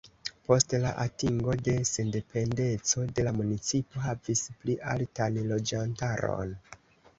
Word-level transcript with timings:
Post 0.45 0.71
la 0.85 0.93
atingo 1.03 1.53
de 1.67 1.75
sendependeco 1.89 3.05
la 3.29 3.35
municipo 3.41 4.03
havis 4.07 4.43
pli 4.65 4.79
altan 4.97 5.41
loĝantaron. 5.55 6.61